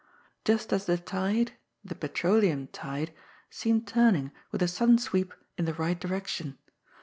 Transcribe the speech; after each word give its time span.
Just 0.43 0.73
as 0.73 0.87
the 0.87 0.97
tide— 0.97 1.51
^the 1.87 1.99
petroleum 1.99 2.65
tide— 2.69 3.13
seemed 3.51 3.85
turning 3.87 4.31
with 4.51 4.63
a 4.63 4.67
sudden 4.67 4.97
sweep 4.97 5.31
in 5.59 5.65
the 5.65 5.75
right 5.75 5.99
direction. 5.99 6.57